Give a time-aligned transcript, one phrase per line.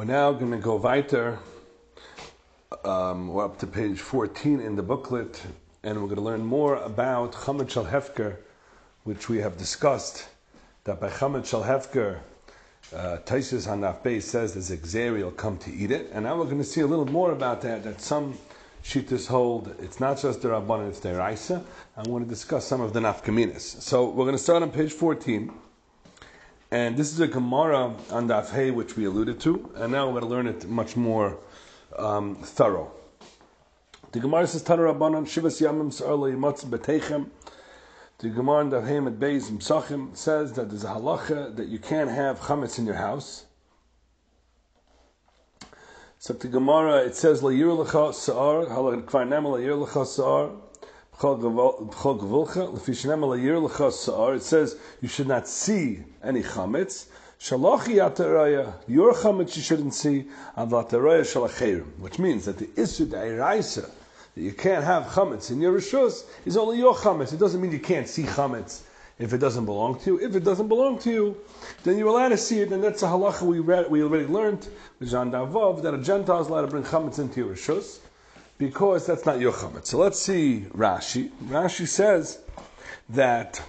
[0.00, 1.38] We're now going to go weiter.
[2.86, 5.42] Um, we're up to page 14 in the booklet,
[5.82, 8.38] and we're going to learn more about Chametz Shal Hefker,
[9.04, 10.26] which we have discussed.
[10.84, 12.20] That by Chametz Shal Hefker,
[12.96, 16.56] uh, Taisus Hanaf Bey says there's will come to eat it, and now we're going
[16.56, 17.84] to see a little more about that.
[17.84, 18.38] That some
[18.82, 21.62] Shittas hold it's not just the Rabban, it's the Raisa.
[21.98, 23.82] I'm going to discuss some of the Nafkaminas.
[23.82, 25.52] So we're going to start on page 14.
[26.72, 30.20] And this is a Gemara on Daf Hey, which we alluded to, and now we're
[30.20, 31.36] going to learn it much more
[31.98, 32.92] um, thorough.
[34.12, 37.28] The Gemara says, Tana Rabbanon, Shivas Yamim Sa'arla Yimatz B'Teichem.
[38.18, 41.80] The Gemara on Daf Hey at Beis Msachim says that there's a halacha that you
[41.80, 43.46] can't have chametz in your house.
[46.18, 50.52] So the Gemara, it says, La Yir Lecha Sa'ar, Halach Kvar La Yir Lecha Sa'ar,
[51.22, 51.28] it
[54.42, 57.08] says you should not see any chametz.
[57.38, 60.28] Shalachi ataraya, your chametz you shouldn't see.
[60.56, 63.90] Shalacherim, which means that the isu da'iraisa
[64.34, 67.34] that you can't have chametz in your rishus is only your chametz.
[67.34, 68.80] It doesn't mean you can't see chametz
[69.18, 70.18] if it doesn't belong to you.
[70.26, 71.36] If it doesn't belong to you,
[71.84, 74.66] then you're allowed to see it, and that's a halacha we read, we already learned
[74.98, 77.98] with Jean that a Gentile is allowed to bring chametz into your rishus
[78.60, 79.86] because that's not your chametz.
[79.86, 81.30] So let's see Rashi.
[81.46, 82.40] Rashi says
[83.08, 83.60] that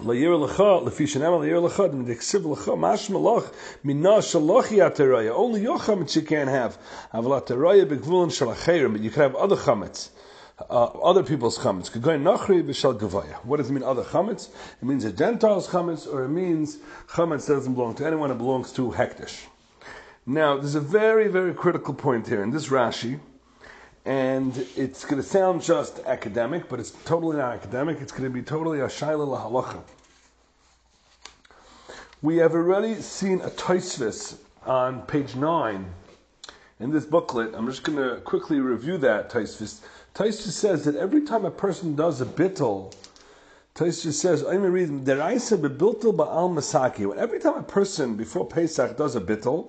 [0.00, 0.38] only your
[5.80, 6.78] chametz you can't have.
[7.12, 10.10] But you can have other chametz.
[10.70, 11.92] Uh, other people's chametz.
[13.42, 14.48] What does it mean, other chametz?
[14.80, 18.38] It means a Gentile's chametz, or it means chametz that doesn't belong to anyone, it
[18.38, 19.46] belongs to Hektish.
[20.24, 23.18] Now, there's a very, very critical point here in this Rashi
[24.08, 28.00] and it's going to sound just academic, but it's totally not academic.
[28.00, 29.82] It's going to be totally a shaila lahalacha.
[32.22, 35.84] We have already seen a Taisvis on page 9
[36.80, 37.54] in this booklet.
[37.54, 39.80] I'm just going to quickly review that Taisvis.
[40.14, 42.94] Taisvis says that every time a person does a bittel,
[43.74, 47.18] Taisvis says, I'm going to read, Deraisa ba'al.
[47.18, 49.68] Every time a person before Pesach does a bittel,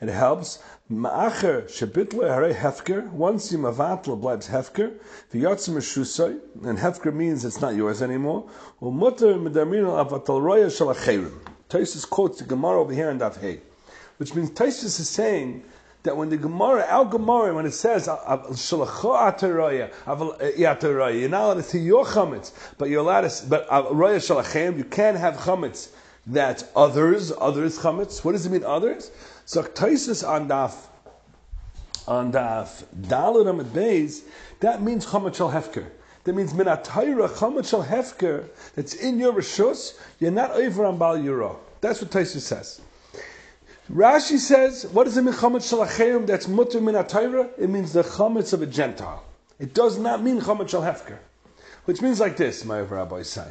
[0.00, 0.58] it helps.
[0.90, 3.10] Ma'acher shebitle hare hefker.
[3.10, 4.92] Once you mavatl blibes hefker.
[5.32, 6.38] V'yotzim shusay.
[6.64, 8.48] And hefker means it's not yours anymore.
[8.82, 11.32] U'mutter medamin avatal roya shalacherim.
[11.70, 13.60] Taisus quotes the Gemara over here in Daf Hey,
[14.18, 15.64] which means Taisus is saying
[16.04, 19.90] that when the Gemara, our Gemara, when it says yataraya,
[20.40, 20.50] eh,
[21.18, 23.46] you're not allowed to see your chametz, but you're allowed to.
[23.46, 25.88] But roya shalachem, you can't have chametz
[26.26, 28.24] that others, others chametz.
[28.24, 29.10] What does it mean, others?
[29.46, 30.74] So Taisus on daf
[32.06, 34.22] on daf Dalit Amid Beis,
[34.60, 35.86] that means Shal Hefker.
[36.24, 37.28] That means Minatayra
[37.68, 41.56] Shal Hefker that's in your Rishus, you're not over on Bal Yuro.
[41.80, 42.80] That's what Taisus says.
[43.92, 47.50] Rashi says, what does it mean Chametz Shal that's Mutter Minatayra?
[47.58, 49.22] It means the Chametz of a Gentile.
[49.58, 51.18] It does not mean Chametz Hefker.
[51.84, 53.50] Which means like this, my rabbis say.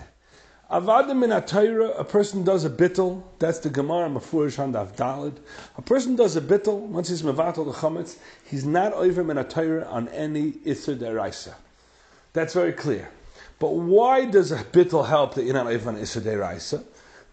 [0.72, 5.35] Avadim in Atayra, a person does a bittel, that's the Gemara Mafurish Handav Dalid.
[5.78, 8.16] A person does a bittel, once he's Mavatal the Chametz,
[8.46, 11.53] he's not over Atayra on any Isser Deraisa.
[12.31, 13.09] That's very clear.
[13.59, 16.84] But why does a bittel help you're not over on Isser Deraisa?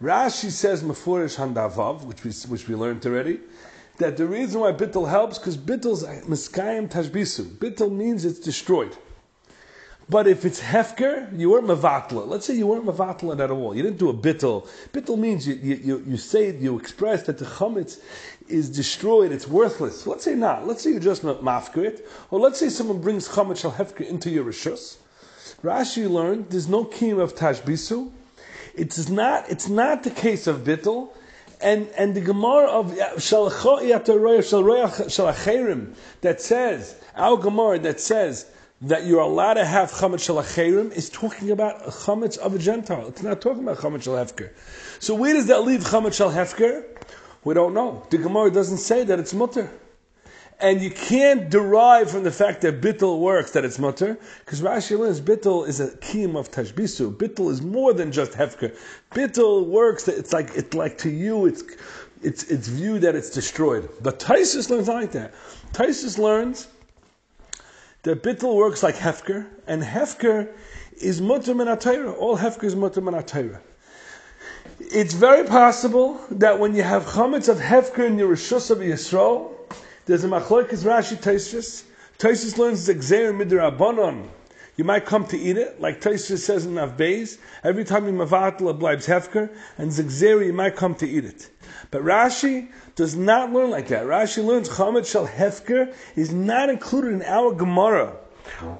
[0.03, 3.39] Rashi says Mafurish Handavav, which we, which we learned already,
[3.97, 7.45] that the reason why bittel helps, because bittel's Miskayim Tashbisu.
[7.57, 8.95] Bittel means it's destroyed.
[10.11, 12.27] But if it's hefker, you weren't mavatla.
[12.27, 13.73] Let's say you weren't mavatla at all.
[13.73, 14.67] You didn't do a bittel.
[14.91, 18.01] Bittel means you, you, you, say, you express that the chametz
[18.49, 20.05] is destroyed, it's worthless.
[20.05, 20.67] Let's say not.
[20.67, 22.09] Let's say you just mafker it.
[22.29, 24.97] Or let's say someone brings chametz shal hefker into your rishus.
[25.63, 28.11] Rashi learned there's no kiyum of tashbisu.
[28.75, 31.11] It's not, it's not the case of bittel.
[31.61, 33.55] And, and the Gemara of Shalacherim
[36.19, 38.47] that says, our Gemara that says,
[38.81, 43.07] that you're allowed to have chametz shalacherim is talking about chametz of a Gentile.
[43.07, 44.49] It's not talking about chametz shal hefker.
[44.99, 46.85] So where does that leave chametz shal hefker?
[47.43, 48.05] We don't know.
[48.09, 49.69] The Gemara doesn't say that it's mutter.
[50.59, 54.97] And you can't derive from the fact that bittel works that it's mutter, because Rashi
[54.97, 57.15] learns bittel is a kiyum of tashbisu.
[57.15, 58.77] Bittel is more than just hefker.
[59.11, 61.63] Bittel works it's like it's like to you it's
[62.21, 63.89] it's it's viewed that it's destroyed.
[64.01, 65.33] But Taisus learns like that.
[65.73, 66.67] Taisus learns
[68.03, 70.51] the bittel works like hefker, and hefker
[70.99, 73.23] is mutter min All hefker is mutter min
[74.79, 79.51] It's very possible that when you have chametz of hefker in your rishus of Yisrael,
[80.05, 81.83] there's a machlokes Rashi Taisus.
[82.17, 84.27] Taisus learns the gzeir midrabanon.
[84.77, 87.37] You might come to eat it, like Taisha says in Avbeis.
[87.63, 91.49] Every time you mavatal, it blibes hefker, and zigzeri, you might come to eat it.
[91.91, 94.05] But Rashi does not learn like that.
[94.05, 98.15] Rashi learns chametz shel hefker is not included in our Gemara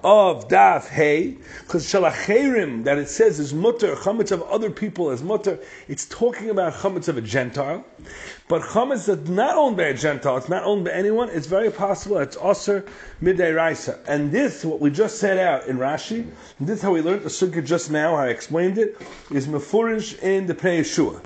[0.03, 5.23] of daf hey, because shalacherim that it says is mutter, chametz of other people is
[5.23, 5.59] mutter.
[5.87, 7.85] It's talking about chametz of a Gentile,
[8.47, 11.29] but chametz that's not owned by a Gentile, it's not owned by anyone.
[11.29, 12.85] It's very possible it's aser
[13.21, 13.99] midday raisa.
[14.07, 16.27] And this, what we just set out in Rashi,
[16.59, 18.15] and this is how we learned the sukkah just now.
[18.15, 18.97] I explained it
[19.31, 21.21] is mefurish in the Pnei Yeshua.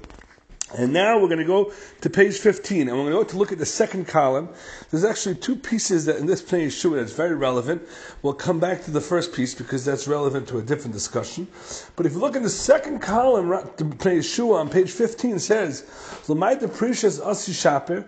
[0.73, 1.71] And now we're going to go
[2.01, 4.49] to page 15, and we're going to go to look at the second column.
[4.89, 7.83] There's actually two pieces that in this Pnei Yeshua that's very relevant.
[8.23, 11.47] We'll come back to the first piece because that's relevant to a different discussion.
[11.95, 15.83] But if you look in the second column, the Pnei Yeshua on page 15 says,
[16.27, 18.03] "L'mayt the precious asi shaper."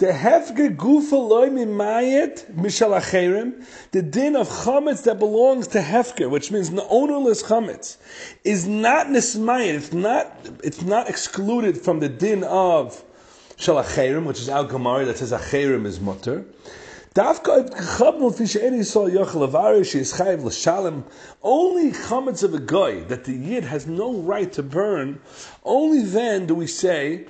[0.00, 6.30] The hefger gufa loy mimayet mishal acherim, the din of chametz that belongs to hefger,
[6.30, 7.98] which means ownerless chametz,
[8.42, 9.74] is not nismayet.
[9.74, 10.34] It's not.
[10.64, 13.04] It's not excluded from the din of
[13.58, 16.46] shal acherim, which is al gemara that says acherim is mutter.
[17.14, 17.42] Only
[21.92, 25.20] chametz of a guy that the yid has no right to burn.
[25.62, 27.26] Only then do we say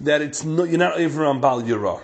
[0.00, 2.00] that it's no, you're not even on Bal Yirah.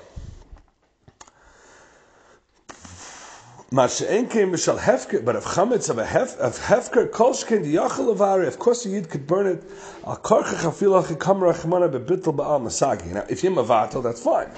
[3.75, 8.91] But if chametz of a hef, of hefker kolshkin the yachal avari, of course the
[8.91, 9.64] yid could burn it.
[10.06, 13.06] Al karchach afilach kamra chmana bebitel ba'al masagi.
[13.12, 14.49] Now, if you're mavatel, that's fine.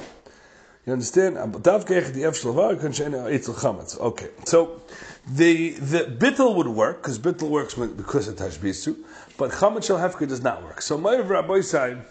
[0.85, 1.37] You understand?
[1.63, 3.99] Dav kech the efshel eitzel chametz.
[3.99, 4.83] Okay, so
[5.27, 8.97] the the bittel would work because bittel works because of tashbisu,
[9.39, 10.83] but chametz shel hefker does not work.
[10.83, 12.05] So my rabbi side,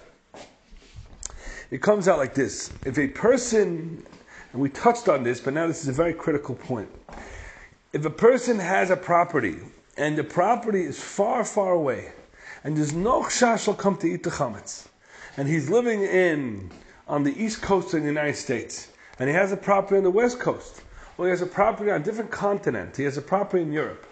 [1.71, 4.05] it comes out like this: if a person
[4.53, 6.89] and we touched on this, but now this is a very critical point.
[7.91, 9.57] If a person has a property
[9.97, 12.11] and the property is far, far away,
[12.63, 14.87] and there's no chash will come to eat the chametz,
[15.37, 16.71] and he's living in
[17.07, 18.87] on the east coast of the United States,
[19.19, 20.81] and he has a property on the west coast,
[21.17, 24.05] or he has a property on a different continent, he has a property in Europe,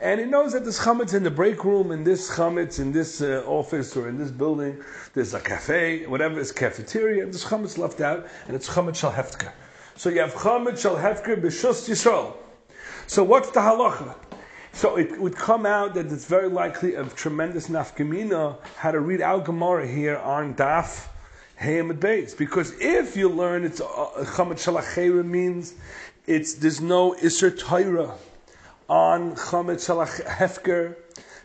[0.00, 3.20] and he knows that there's chametz in the break room, in this chametz, in this
[3.20, 4.82] uh, office or in this building,
[5.14, 9.12] there's a cafe, whatever is cafeteria, and there's chametz left out, and it's chametz shal
[9.12, 9.52] hefker.
[9.96, 12.34] So you have Chametz Shal Hefker B'Shus Yisrael.
[13.06, 14.16] So what's the halacha?
[14.72, 19.20] So it would come out that it's very likely of tremendous nafkamina how to read
[19.20, 21.06] Al Gemara here on Daf
[21.60, 22.36] Hayamid Beis.
[22.36, 23.84] Because if you learn it's uh,
[24.34, 25.74] Chametz Shal means
[26.26, 28.14] it's there's no Isser Torah
[28.88, 30.96] on Chametz Shal Hefker.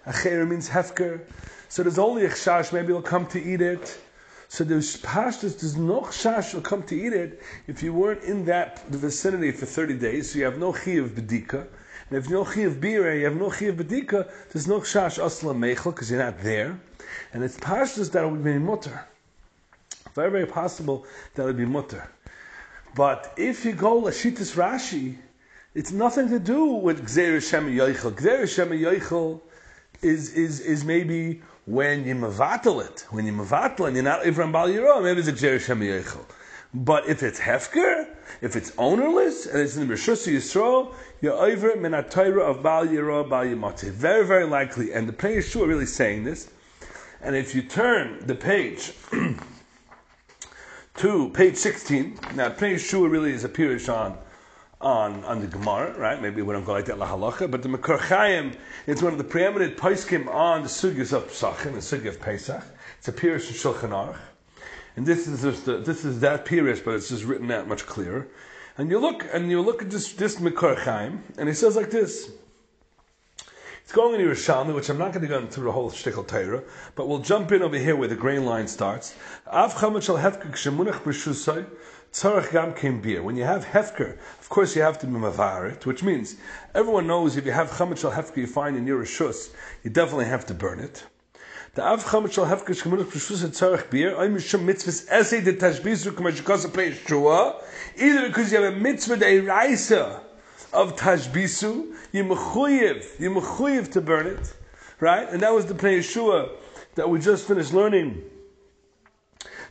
[0.05, 1.21] Acher means Hefker.
[1.69, 3.99] So there's only a chash, maybe he'll come to eat it.
[4.47, 8.45] So there's pashtus, there's no chash will come to eat it if you weren't in
[8.45, 11.67] that vicinity for 30 days, so you have no chi of bedika.
[12.09, 14.79] And if you no chi of bira, you have no chi of bedika, there's no
[14.79, 16.79] chash asla mechel, because you're not there.
[17.33, 19.05] And it's pashtus that would be mutter.
[20.15, 21.05] Very, very possible
[21.35, 22.09] that would be mutter.
[22.95, 25.17] But if you go Lashitas Rashi,
[25.75, 28.11] it's nothing to do with Gzer Shem Yoichel.
[28.13, 29.39] Gzer Shem Yoichel
[30.01, 34.51] is, is, is maybe when you mavatal it, when you mavatal and you're not Ivram
[34.51, 36.25] Bal Yirah, maybe it's a Gzer Shem Yoichel.
[36.73, 38.07] But if it's hefker,
[38.41, 43.29] if it's ownerless, and it's in the Rishus Yisrael, you're over minatayra of Bal Yirah,
[43.29, 43.91] Bal Yimate.
[43.91, 44.93] Very, very likely.
[44.93, 46.49] And the Pnei Yeshua really saying this.
[47.21, 48.93] And if you turn the page
[50.97, 54.17] to page 16, now Pnei Yeshua really is a pirish on
[54.81, 56.21] on, on the Gemara, right?
[56.21, 58.53] Maybe we don't go like that lahalacha, but the Makor Chaim
[58.87, 62.63] is one of the preeminent poskim on the sugyas of Pesachim, the sugya of Pesach.
[62.97, 64.17] It's a pirish in Shulchan Aruch.
[64.95, 68.27] And this is just this is that pirish, but it's just written out much clearer.
[68.77, 71.91] And you look and you look at this this Makor Chaim, and he says like
[71.91, 72.31] this.
[73.89, 76.61] It's going in Yerushalmi, which I'm not going to go into the whole shtickle Torah,
[76.93, 79.15] but we'll jump in over here where the grain line starts.
[79.47, 79.71] When you
[83.43, 86.35] have hefker, of course you have to be mavarit, which means
[86.75, 89.49] everyone knows if you have chametz shal hefker you find in your shus,
[89.83, 91.03] you definitely have to burn it.
[91.75, 91.97] Either
[98.27, 100.28] because you have a mitzvah de raisa
[100.73, 104.53] of tashbisu, you mechuyev, you mechuyev to burn it,
[104.99, 105.27] right?
[105.29, 106.51] And that was the Pnei Yeshua
[106.95, 108.23] that we just finished learning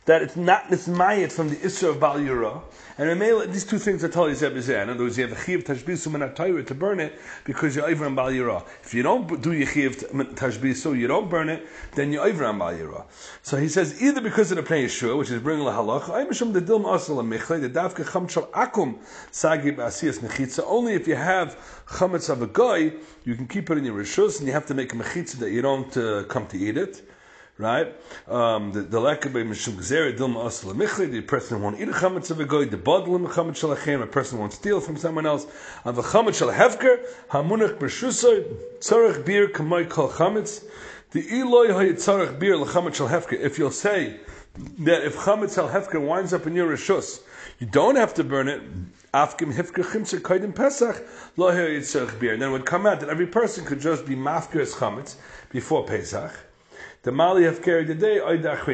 [0.09, 2.59] that it's not nismayit from the Isra of Bal Yura.
[2.97, 3.21] And
[3.53, 4.81] these two things are totally zebizeh.
[4.81, 8.07] In other words, you have a chiv tashbisu min to burn it because you're over
[8.07, 8.63] on Bal Yura.
[8.81, 12.57] If you don't do your chiv tashbisu, you don't burn it, then you're over on
[12.57, 13.05] Bal Yura.
[13.43, 16.25] So he says either because of the Pnei Yeshua, which is bringing la halach, I
[16.25, 18.97] mishum the dilm asal michle, the davke chamchal akum
[19.31, 20.63] sagib asiyas mechitza.
[20.65, 22.93] Only if you have chametz of a guy,
[23.25, 25.51] you can keep it in your rishus, and you have to make a mechitza that
[25.51, 27.07] you don't uh, come to eat it
[27.59, 27.93] right?
[28.27, 31.11] Um, the the lekabe mishum gzera dilma asla michli.
[31.11, 32.65] The person won't eat a chametz of a goy.
[32.65, 34.01] The bodlim chametz shalachem.
[34.01, 35.45] A person won't steal from someone else.
[35.83, 38.45] Of a chametz shal hefker hamunach b'shusay
[38.79, 40.63] tzarech bir kamay kol chametz.
[41.11, 43.37] The Eloi hayitzarech bir lechametz shal hefker.
[43.37, 44.21] If you'll say
[44.79, 47.21] that if chametz shal hefker winds up in your rishus,
[47.59, 48.61] you don't have to burn it.
[49.13, 51.03] Afkim hifker chimsa kaidim pesach
[51.35, 52.33] lo hayitzarech bir.
[52.33, 55.15] And then it would come out that every person could just be mafker as chametz
[55.51, 56.31] before Pesach.
[57.03, 58.19] The Mali have carried the day,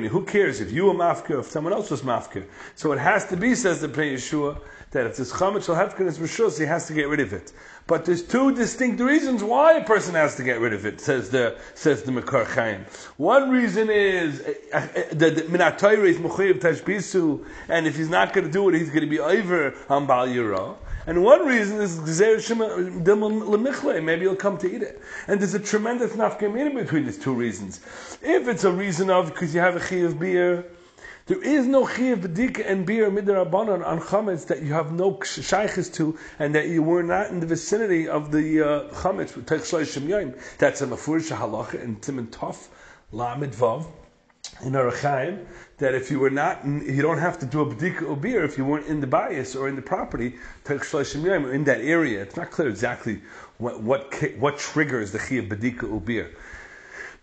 [0.08, 2.44] Who cares if you were mafka, if someone else was mafka?
[2.74, 4.60] So it has to be, says the Pnei Yeshua,
[4.91, 7.53] that if this chametz shall have is rishus, he has to get rid of it.
[7.88, 11.30] But there's two distinct reasons why a person has to get rid of it, says
[11.30, 12.84] the says the Makor Chaim.
[13.18, 18.48] One reason is eh, eh, that minatayre is mechayiv tashbisu, and if he's not going
[18.48, 20.77] to do it, he's going to be over on Bal Yirah.
[21.08, 22.00] And one reason is
[24.04, 25.00] maybe he'll come to eat it.
[25.27, 27.82] And there's a tremendous nafkamina between these two reasons.
[28.24, 30.65] If it's a reason of because you have a chi of beer,
[31.27, 35.89] there is no chiv bedika and beer midirabanan on chametz that you have no shaykhs
[35.89, 39.34] to, and that you were not in the vicinity of the uh, chametz.
[40.60, 42.67] That's a mafurish halacha in Timin Tov
[43.12, 43.88] Lamed Vav
[44.62, 45.46] in Arachaim
[45.77, 48.65] that if you were not, you don't have to do a bedika ubir if you
[48.65, 50.36] weren't in the bias or in the property
[50.70, 52.22] in that area.
[52.22, 53.22] It's not clear exactly
[53.58, 56.29] what what, what triggers the chiyah bedika ubir.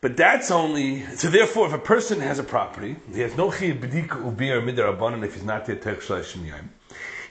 [0.02, 1.30] But that's only so.
[1.30, 5.35] Therefore, if a person has a property, he has no chiyah bedika ubir midarabanan if
[5.35, 6.71] he's not there yom.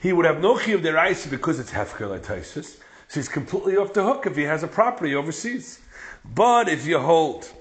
[0.01, 2.79] He would have no chiyah deraisa because it's hefker like So
[3.13, 5.81] he's completely off the hook if he has a property overseas.
[6.23, 7.51] But if you hold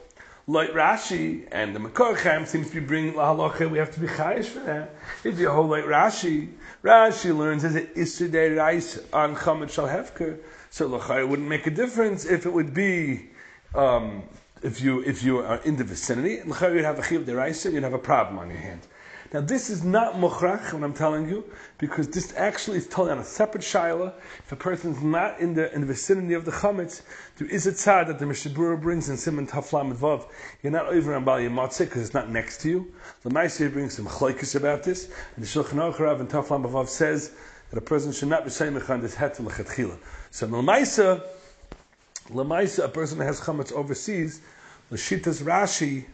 [0.47, 3.69] like Rashi and the Makor seems to be bringing la halacha.
[3.69, 4.95] We have to be chayish for that.
[5.25, 6.50] If you hold like Rashi,
[6.85, 10.38] Rashi learns is it isudei rice on chametz shal hefker.
[10.71, 13.31] So lachai wouldn't make a difference if it would be
[13.75, 14.23] um,
[14.62, 16.40] if you if you are in the vicinity.
[16.45, 18.81] You'd have a chiv deraisa, you'd have a problem on your hand.
[19.33, 21.45] Now this is not mukhrach when I'm telling you,
[21.79, 24.12] because this actually is told on a separate shaila.
[24.40, 27.02] If a person is not in the in the vicinity of the chametz,
[27.37, 30.26] there is a tzad that the Mishnah Berurah brings in Simon Taflam Vav.
[30.62, 32.93] You're not over on Bal Yamatzeh because it's not next to you.
[33.23, 37.31] The Maaseh brings some chlaikis about this, and the Shulchan Aruch in Taflam Vav says
[37.71, 39.97] that a person should not be saying on this het lechatchila.
[40.33, 41.23] So Lamaisa,
[42.29, 44.41] Lamaisa, a person that has chametz overseas,
[44.91, 46.07] Lashitas Rashi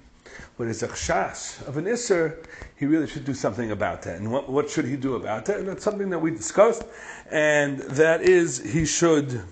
[0.56, 2.44] when it's a chshas of an isser,
[2.76, 4.18] he really should do something about that.
[4.18, 5.58] And what, what should he do about that?
[5.58, 6.84] And that's something that we discussed,
[7.30, 9.42] and that is he should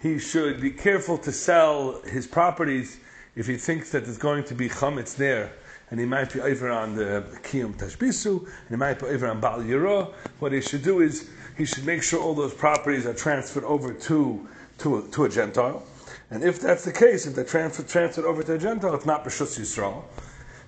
[0.00, 3.00] he should be careful to sell his properties
[3.34, 5.52] if he thinks that there's going to be chametz there.
[5.90, 9.40] And he might be over on the Kiyum Tashbisu, and he might be over on
[9.40, 10.12] Bal Yira.
[10.38, 13.92] What he should do is he should make sure all those properties are transferred over
[13.92, 14.48] to,
[14.78, 15.82] to, a, to a Gentile.
[16.30, 19.24] And if that's the case, if they're transfer, transferred over to a Gentile, it's not
[19.24, 20.04] B'Shus Yisrael.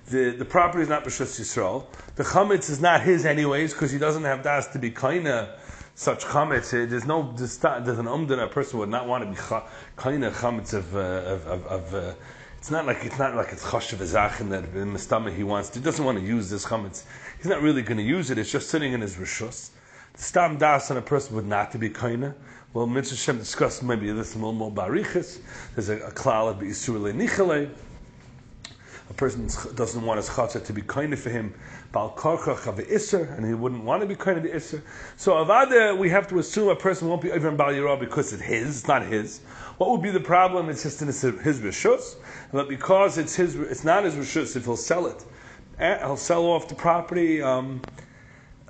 [0.08, 1.86] The, the property is not B'Shus Yisrael.
[2.16, 5.56] The chametz is not his anyways, because he doesn't have das to be kaina
[5.94, 6.70] such chametz.
[6.70, 9.36] There's no, there's, there's an umdin, a person would not want to be
[10.00, 12.14] kaina chametz of, uh, of, of, of uh,
[12.60, 15.74] it's not like it's not like it's chashav ezachin that in the stomach he wants.
[15.74, 17.04] He doesn't want to use this chametz.
[17.38, 18.36] He's not really going to use it.
[18.36, 19.70] It's just sitting in his rishus.
[20.12, 22.34] The stam das on a person would not to be kaina.
[22.72, 25.40] Well, Mitzvah Shem discussed maybe this a little more barichas.
[25.74, 27.68] There's a, a klal of Isur nichale.
[29.10, 31.52] A person doesn't want his chatzah to be kind of for him.
[31.90, 34.80] Bal karchach of isser, and he wouldn't want to be kind of the isser.
[35.16, 38.32] So avada, we have to assume a person won't be over in Bal Yirah because
[38.32, 39.40] it's his, it's not his.
[39.78, 40.68] What would be the problem?
[40.68, 42.14] It's just in his, his rishus,
[42.52, 44.54] but because it's his, it's not his rishus.
[44.54, 45.24] If he'll sell it,
[45.80, 47.42] eh, he'll sell off the property.
[47.42, 47.82] Um,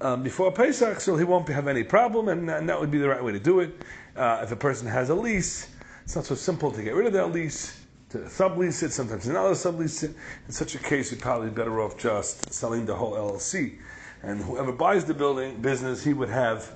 [0.00, 3.08] um, before Pesach, so he won't have any problem, and, and, that would be the
[3.08, 3.82] right way to do it.
[4.16, 5.68] Uh, if a person has a lease,
[6.04, 7.80] it's not so simple to get rid of that lease,
[8.10, 10.14] to sublease it, sometimes another sublease it.
[10.46, 13.78] In such a case, you're probably better off just selling the whole LLC.
[14.22, 16.72] And whoever buys the building business, he would have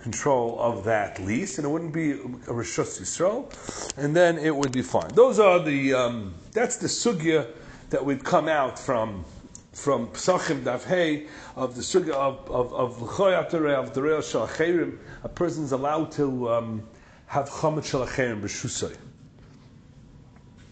[0.00, 3.52] control of that lease, and it wouldn't be a Rishus Yisrael,
[3.98, 5.08] and then it would be fine.
[5.14, 7.48] Those are the, um, that's the sugya
[7.90, 9.24] that would come out from
[9.78, 15.64] from Psachim Davhei of the Sugya of of of of the Real Shalacherim, a person
[15.64, 16.82] is allowed to um,
[17.26, 18.96] have Chamet Shalacherim b'Shusay.